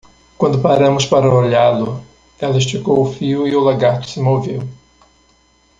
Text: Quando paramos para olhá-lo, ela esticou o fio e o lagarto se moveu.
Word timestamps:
Quando 0.35 0.63
paramos 0.63 1.05
para 1.05 1.31
olhá-lo, 1.31 2.03
ela 2.39 2.57
esticou 2.57 3.03
o 3.03 3.13
fio 3.13 3.47
e 3.47 3.55
o 3.55 3.59
lagarto 3.59 4.09
se 4.09 4.19
moveu. 4.19 4.67